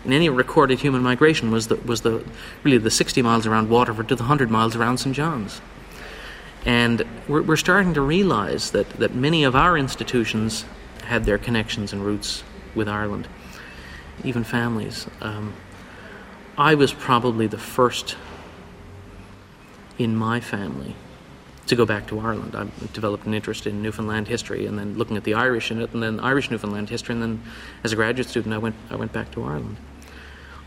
[0.03, 2.23] In any recorded human migration was the was the
[2.63, 5.61] really the 60 miles around Waterford to the 100 miles around St John's.
[6.65, 10.65] And we're, we're starting to realize that, that many of our institutions
[11.03, 13.27] had their connections and roots with Ireland,
[14.23, 15.07] even families.
[15.21, 15.53] Um,
[16.57, 18.15] I was probably the first
[19.97, 20.95] in my family
[21.67, 22.55] to go back to Ireland.
[22.55, 25.93] I developed an interest in Newfoundland history and then looking at the Irish in it
[25.93, 27.43] and then Irish Newfoundland history and then
[27.83, 29.77] as a graduate student I went I went back to Ireland.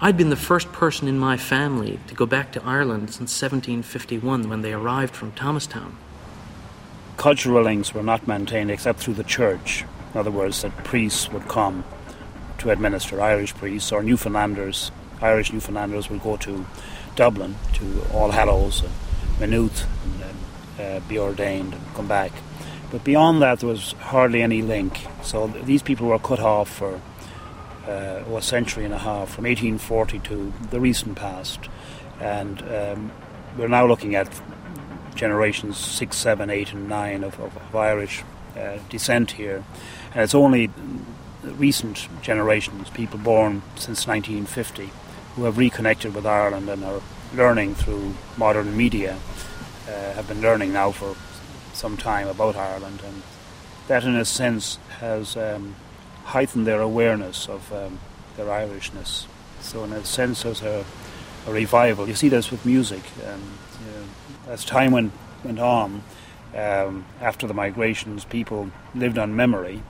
[0.01, 4.49] I'd been the first person in my family to go back to Ireland since 1751
[4.49, 5.97] when they arrived from Thomastown.
[7.17, 9.85] Cultural links were not maintained except through the church.
[10.15, 11.85] In other words, that priests would come
[12.59, 14.91] to administer, Irish priests or Newfoundlanders,
[15.21, 16.67] Irish Newfoundlanders would go to
[17.17, 18.93] Dublin, to All Hallows, and
[19.41, 19.87] Maynooth,
[20.79, 22.33] and uh, be ordained and come back.
[22.91, 25.07] But beyond that, there was hardly any link.
[25.23, 27.01] So th- these people were cut off for
[27.87, 31.61] uh, a century and a half, from 1840 to the recent past.
[32.21, 33.13] And um,
[33.57, 34.29] we're now looking at
[35.15, 38.23] generations six, seven, eight, and nine of, of, of Irish
[38.57, 39.65] uh, descent here.
[40.15, 40.71] And it's only
[41.55, 44.91] recent generations, people born since 1950,
[45.35, 47.01] who have reconnected with Ireland and are
[47.35, 49.19] learning through modern media,
[49.89, 51.17] uh, have been learning now for
[51.73, 53.01] some time about Ireland.
[53.05, 53.23] And
[53.87, 55.75] that, in a sense, has um,
[56.25, 57.99] heightened their awareness of um,
[58.37, 59.27] their Irishness.
[59.61, 60.85] So, in a sense, there's a,
[61.47, 62.09] a revival.
[62.09, 63.03] You see this with music.
[63.27, 63.41] Um,
[63.87, 65.13] know, as time went,
[65.45, 66.03] went on,
[66.55, 69.83] um, after the migrations, people lived on memory,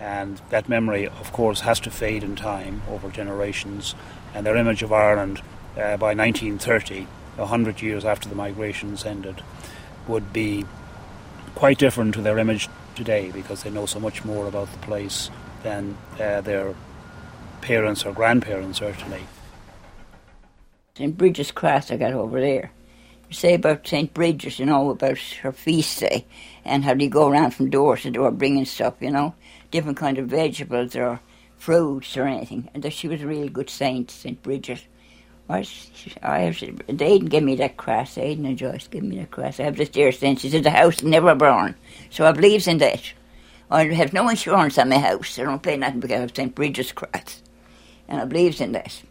[0.00, 3.94] and that memory, of course, has to fade in time over generations.
[4.34, 5.42] And their image of Ireland
[5.74, 7.06] uh, by 1930,
[7.38, 9.42] a hundred years after the migrations ended,
[10.06, 10.64] would be
[11.54, 15.30] quite different to their image today because they know so much more about the place
[15.62, 16.74] than uh, their
[17.60, 19.22] parents or grandparents certainly.
[20.96, 21.16] St.
[21.16, 22.72] Bridget's Cross I got over there.
[23.28, 24.12] You say about St.
[24.14, 26.26] Bridget, you know, about her feast day,
[26.64, 29.34] and how they go around from door to door bringing stuff, you know,
[29.70, 31.20] different kind of vegetables or
[31.56, 32.68] fruits or anything.
[32.74, 34.42] And that she was a really good saint, St.
[34.42, 34.84] Bridget.
[35.50, 35.66] I,
[36.22, 38.18] I, they didn't give me that cross.
[38.18, 39.58] Aidan and Joyce gave me that cross.
[39.58, 40.40] I have this dear saint.
[40.40, 41.74] She's in the house never born.
[42.10, 43.12] So I believes in that.
[43.70, 45.38] I have no insurance on my house.
[45.38, 46.54] I don't pay nothing because of St.
[46.54, 47.42] Bridget's cross.
[48.08, 49.02] And I believes in that.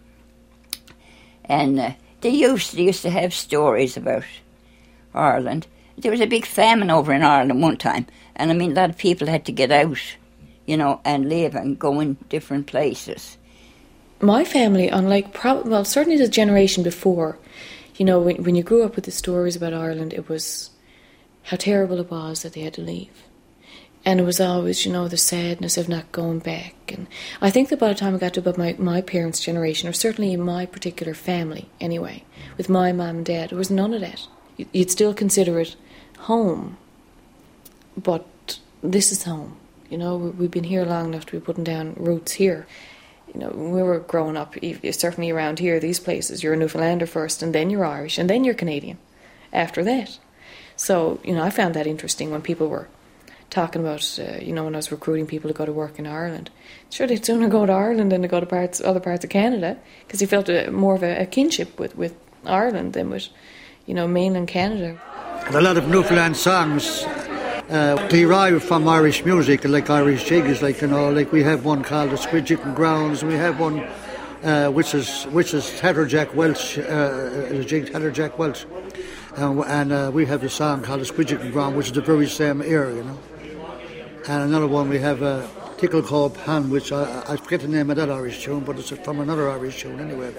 [1.46, 1.92] And uh,
[2.22, 4.24] they used they used to have stories about
[5.14, 5.68] Ireland.
[5.98, 8.90] There was a big famine over in Ireland one time, and I mean a lot
[8.90, 9.98] of people had to get out,
[10.68, 13.38] you know, and live and go in different places.
[14.22, 17.40] My family, unlike prob- well, certainly the generation before,
[17.96, 20.70] you know, when when you grew up with the stories about Ireland, it was
[21.44, 23.24] how terrible it was that they had to leave.
[24.06, 26.76] And it was always, you know, the sadness of not going back.
[26.88, 27.08] And
[27.42, 29.94] I think that by the time I got to about my, my parents' generation, or
[29.94, 32.24] certainly in my particular family anyway,
[32.58, 34.28] with my mum and dad, there was none of that.
[34.72, 35.76] You'd still consider it
[36.20, 36.78] home,
[37.98, 39.58] but this is home.
[39.90, 42.68] You know, we've been here long enough to be putting down roots here.
[43.34, 44.56] You know, when we were growing up,
[44.92, 48.44] certainly around here, these places, you're a Newfoundlander first, and then you're Irish, and then
[48.44, 48.98] you're Canadian
[49.54, 50.20] after that.
[50.76, 52.88] So, you know, I found that interesting when people were
[53.50, 56.06] talking about, uh, you know, when I was recruiting people to go to work in
[56.06, 56.50] Ireland.
[56.90, 59.78] Sure, they'd sooner go to Ireland than to go to parts, other parts of Canada
[60.06, 62.16] because they felt a, more of a, a, kinship with, with
[62.46, 63.30] Ireland than with,
[63.86, 65.02] you know, mainland Canada.
[65.48, 67.06] A lot of Newfoundland songs
[67.70, 71.84] uh, derive from Irish music, like Irish jigs, like you know, like we have one
[71.84, 73.24] called the Squid Jiggin' Grounds.
[73.24, 73.86] We have one
[74.44, 78.66] uh, which is which is Heather Jack Welch, uh, jig Heather Jack Welch,
[79.36, 82.28] and, uh, we have a song called the Squid Jiggin' Ground, which is the very
[82.28, 83.20] same era, you know.
[84.28, 85.48] And another one we have uh,
[85.78, 88.90] Tickle Cove Pond, which I, I forget the name of that Irish tune, but it's
[88.90, 90.34] from another Irish tune anyway.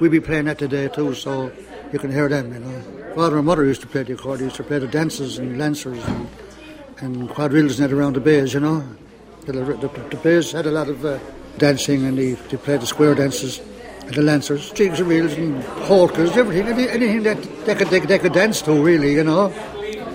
[0.00, 1.50] We'll be playing that today too, so
[1.92, 3.14] you can hear them, you know.
[3.14, 6.02] Father and mother used to play the accordion, used to play the dances and lancers
[6.04, 6.28] and,
[7.04, 8.82] and quadrilles and that around the bays, you know.
[9.46, 11.18] The, the, the bays had a lot of uh,
[11.58, 13.60] dancing and they, they played the square dances
[14.06, 18.18] and the lancers, jigs and reels and polkas, everything, anything that they could, they, they
[18.18, 19.48] could dance to, really, you know.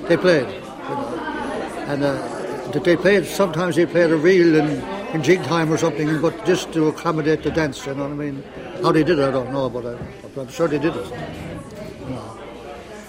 [0.07, 1.85] They played, you know.
[1.87, 4.81] And uh, they played sometimes they played a reel in,
[5.13, 7.85] in jig time or something, but just to accommodate the dance.
[7.85, 8.43] You know what I mean?
[8.81, 11.05] How they did it, I don't know, but, I, am sure they did it.
[11.05, 12.39] You know.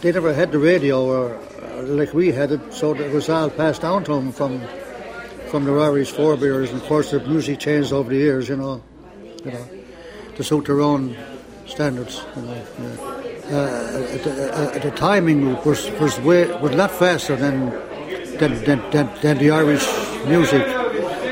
[0.03, 1.41] They never had the radio or,
[1.81, 4.61] like we had it, so it was all passed down to them from
[5.51, 6.71] from the Irish forebears.
[6.71, 8.49] And of course, the music changed over the years.
[8.49, 8.83] You know,
[9.45, 9.69] you know.
[10.37, 11.17] to suit their own
[11.67, 12.23] standards.
[12.37, 13.57] You know, yeah.
[13.57, 17.71] uh, the, uh, the, timing was was way, was a lot faster than
[18.39, 19.87] than, than, than, than the Irish
[20.27, 20.67] music.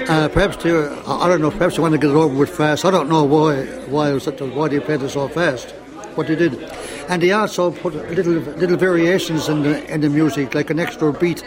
[0.09, 1.51] Uh, perhaps they, I don't know.
[1.51, 2.85] Perhaps they want to get it over with fast.
[2.85, 5.71] I don't know why why was it, why they played it so fast.
[6.15, 6.55] What they did,
[7.09, 11.13] and they also put little little variations in the in the music, like an extra
[11.13, 11.41] beat.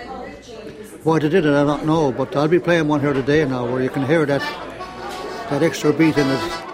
[1.04, 2.12] Why they did it, I don't know.
[2.12, 4.42] But I'll be playing one here today now, where you can hear that
[5.50, 6.71] that extra beat in it.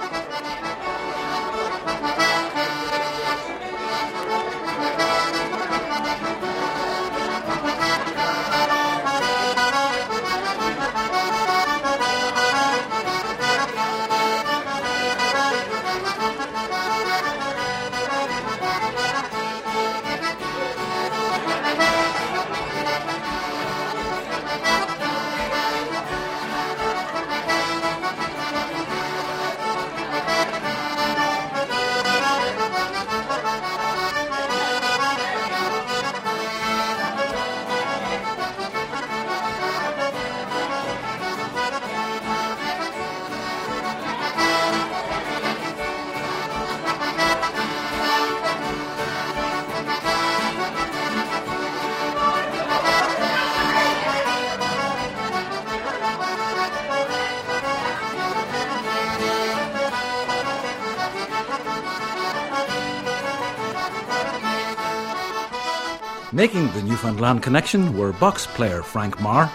[66.97, 69.51] Newfoundland connection were box player Frank Marr,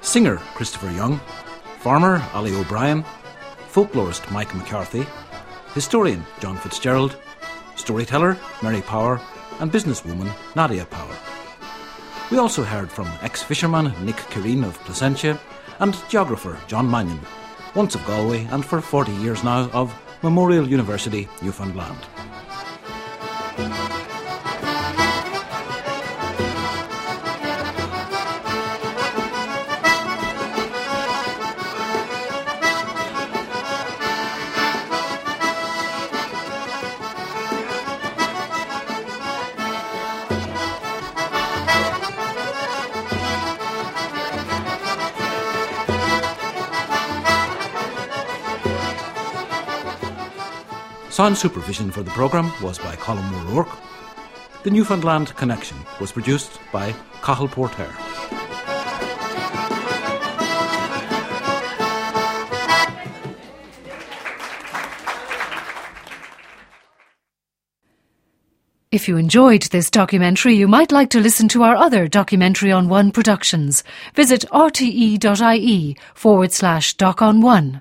[0.00, 1.20] singer Christopher Young,
[1.80, 3.04] farmer Ali O'Brien,
[3.70, 5.04] folklorist Mike McCarthy,
[5.74, 7.18] historian John Fitzgerald,
[7.74, 9.20] storyteller Mary Power,
[9.60, 11.14] and businesswoman Nadia Power.
[12.30, 15.38] We also heard from ex fisherman Nick Kireen of Placentia
[15.80, 17.20] and geographer John Mannion,
[17.74, 22.00] once of Galway and for 40 years now of Memorial University, Newfoundland.
[51.16, 53.74] Sound supervision for the programme was by Colin O'Rourke.
[54.64, 56.92] The Newfoundland Connection was produced by
[57.22, 57.90] Cathal Póirtéir.
[68.92, 72.90] If you enjoyed this documentary, you might like to listen to our other Documentary on
[72.90, 73.82] One productions.
[74.14, 77.80] Visit rte.ie forward slash doc on one.